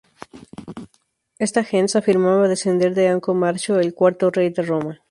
[1.37, 4.99] Esta "gens" afirmaba descender de Anco Marcio, el cuarto rey de Roma.